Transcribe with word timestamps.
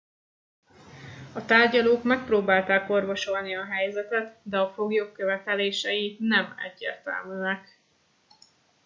a 1.33 1.45
tárgyalók 1.45 2.03
megpróbálták 2.03 2.89
orvosolni 2.89 3.55
a 3.55 3.63
helyzetet 3.65 4.37
de 4.43 4.57
a 4.59 4.69
foglyok 4.73 5.13
követelései 5.13 6.17
nem 6.19 6.55
egyértelműek 6.73 7.81